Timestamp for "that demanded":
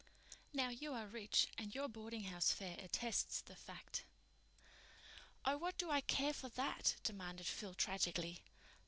6.49-7.45